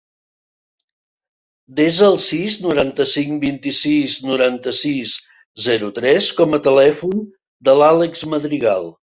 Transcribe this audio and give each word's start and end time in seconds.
Desa 1.79 2.07
el 2.13 2.17
sis, 2.23 2.55
noranta-cinc, 2.63 3.37
vint-i-sis, 3.45 4.17
noranta-sis, 4.31 5.15
zero, 5.69 5.93
tres 6.01 6.33
com 6.41 6.59
a 6.61 6.65
telèfon 6.71 7.25
de 7.71 7.79
l'Àlex 7.83 8.29
Madrigal. 8.35 8.95